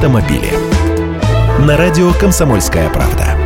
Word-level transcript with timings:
автомобили. 0.00 0.50
На 1.58 1.76
радио 1.76 2.10
«Комсомольская 2.14 2.88
правда». 2.88 3.36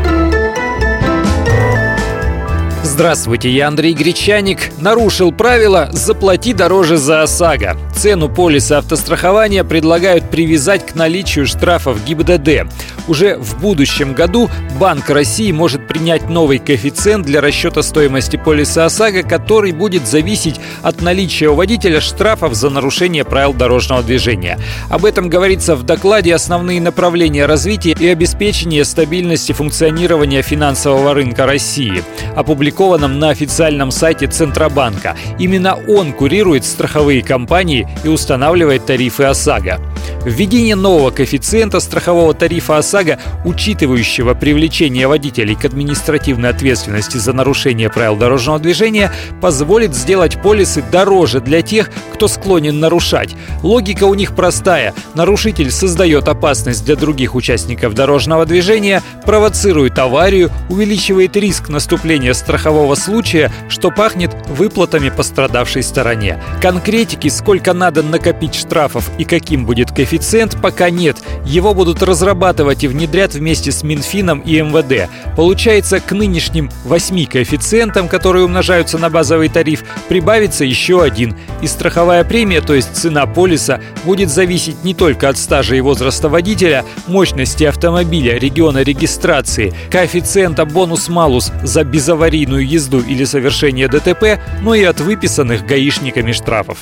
Здравствуйте, 2.85 3.51
я 3.51 3.67
Андрей 3.67 3.93
Гречаник. 3.93 4.71
Нарушил 4.79 5.33
правила 5.33 5.89
«Заплати 5.91 6.53
дороже 6.53 6.97
за 6.97 7.23
ОСАГО». 7.23 7.77
Цену 7.97 8.29
полиса 8.29 8.79
автострахования 8.79 9.65
предлагают 9.65 10.31
привязать 10.31 10.87
к 10.87 10.95
наличию 10.95 11.47
штрафов 11.47 12.05
ГИБДД. 12.05 12.73
Уже 13.07 13.37
в 13.37 13.61
будущем 13.61 14.15
году 14.15 14.51
Банк 14.79 15.11
России 15.11 15.53
может 15.53 15.87
принять 15.87 16.29
новый 16.29 16.59
коэффициент 16.59 17.27
для 17.27 17.41
расчета 17.41 17.83
стоимости 17.83 18.37
полиса 18.37 18.87
ОСАГО, 18.87 19.23
который 19.23 19.73
будет 19.73 20.07
зависеть 20.07 20.59
от 20.83 21.03
наличия 21.03 21.49
у 21.49 21.55
водителя 21.55 22.01
штрафов 22.01 22.55
за 22.55 22.71
нарушение 22.71 23.25
правил 23.25 23.53
дорожного 23.53 24.03
движения. 24.03 24.59
Об 24.89 25.05
этом 25.05 25.29
говорится 25.29 25.77
в 25.77 25.83
докладе 25.83 26.35
«Основные 26.35 26.81
направления 26.81 27.47
развития 27.47 27.95
и 27.99 28.09
обеспечения 28.09 28.85
стабильности 28.85 29.53
функционирования 29.53 30.43
финансового 30.43 31.15
рынка 31.15 31.47
России», 31.47 32.03
опубликованном 32.35 33.19
на 33.19 33.31
официальном 33.31 33.91
сайте 33.91 34.27
Центробанка. 34.27 35.17
Именно 35.39 35.79
он 35.89 36.13
курирует 36.13 36.65
страховые 36.65 37.23
компании 37.23 37.87
и 38.03 38.09
устанавливает 38.09 38.87
тарифы 38.87 39.25
ОСАГО. 39.25 39.79
Введение 40.25 40.75
нового 40.75 41.11
коэффициента 41.11 41.81
страхового 41.81 42.33
тарифа 42.33 42.79
ОСАГО, 42.79 43.19
учитывающего 43.45 44.33
привлечение 44.33 45.07
водителей 45.07 45.55
к 45.55 45.67
административной 45.67 46.49
ответственности 46.49 47.19
за 47.19 47.35
нарушение 47.35 47.91
правил 47.91 48.17
дорожного 48.17 48.59
движения, 48.59 49.13
позволит 49.43 49.95
сделать 49.95 50.41
полисы 50.41 50.83
дороже 50.91 51.41
для 51.41 51.61
тех, 51.61 51.91
кто 52.15 52.27
склонен 52.27 52.81
нарушать. 52.81 53.37
Логика 53.63 54.05
у 54.05 54.15
них 54.15 54.35
простая. 54.35 54.95
Нарушитель 55.15 55.71
создает 55.71 56.27
опасность 56.27 56.87
для 56.87 56.97
других 56.97 57.35
участников 57.35 57.93
дорожного 57.93 58.47
движения, 58.47 59.03
провоцирует 59.27 59.99
аварию, 59.99 60.51
увеличивает 60.71 61.37
риск 61.37 61.69
наступления 61.69 62.33
страхового 62.33 62.95
случая, 62.95 63.53
что 63.69 63.91
пахнет 63.91 64.35
выплатами 64.49 65.11
пострадавшей 65.11 65.83
стороне. 65.83 66.43
Конкретики, 66.63 67.29
сколько 67.29 67.75
надо 67.75 68.03
накопить 68.03 68.55
штрафов 68.55 69.11
и 69.19 69.25
каким 69.25 69.67
будет 69.67 69.91
коэффициент, 69.91 70.14
коэффициент 70.15 70.57
пока 70.63 70.91
нет. 70.91 71.17
Его 71.45 71.75
будут 71.75 72.01
разрабатывать 72.01 72.85
и 72.85 72.89
внедрят 72.89 73.35
вместе 73.35 73.73
с 73.73 73.83
Минфином 73.83 74.39
и 74.41 74.61
МВД. 74.61 75.11
Получается, 75.37 75.99
к 75.99 76.13
нынешним 76.13 76.71
8 76.85 77.27
коэффициентам, 77.27 78.07
которые 78.07 78.45
умножаются 78.45 78.97
на 78.99 79.11
базовый 79.11 79.49
тариф, 79.49 79.83
прибавится 80.09 80.65
еще 80.65 81.03
один. 81.03 81.37
И 81.63 81.67
страховая 81.67 82.23
премия, 82.23 82.61
то 82.61 82.75
есть 82.75 82.95
цена 82.95 83.27
полиса, 83.27 83.81
будет 84.05 84.31
зависеть 84.31 84.85
не 84.85 84.95
только 84.95 85.29
от 85.29 85.37
стажа 85.37 85.75
и 85.75 85.81
возраста 85.81 86.29
водителя, 86.29 86.85
мощности 87.09 87.65
автомобиля, 87.65 88.39
региона 88.39 88.83
регистрации, 88.83 89.75
коэффициента 89.91 90.65
бонус-малус 90.65 91.51
за 91.65 91.83
безаварийную 91.83 92.65
езду 92.65 93.01
или 93.01 93.25
совершение 93.25 93.89
ДТП, 93.89 94.39
но 94.63 94.77
и 94.77 94.85
от 94.85 95.01
выписанных 95.01 95.67
гаишниками 95.67 96.31
штрафов. 96.31 96.79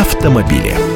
Автомобили. 0.00 0.89